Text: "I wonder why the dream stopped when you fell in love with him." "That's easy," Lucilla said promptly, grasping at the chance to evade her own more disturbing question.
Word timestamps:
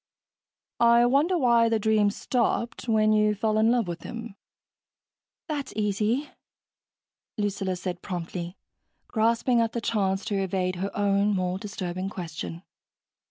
"I 0.79 1.05
wonder 1.05 1.37
why 1.37 1.69
the 1.69 1.77
dream 1.77 2.09
stopped 2.09 2.89
when 2.89 3.13
you 3.13 3.35
fell 3.35 3.59
in 3.59 3.69
love 3.69 3.87
with 3.87 4.01
him." 4.01 4.33
"That's 5.47 5.73
easy," 5.75 6.27
Lucilla 7.37 7.75
said 7.75 8.01
promptly, 8.01 8.57
grasping 9.07 9.61
at 9.61 9.73
the 9.73 9.79
chance 9.81 10.25
to 10.25 10.41
evade 10.41 10.77
her 10.77 10.89
own 10.97 11.35
more 11.35 11.59
disturbing 11.59 12.09
question. 12.09 12.63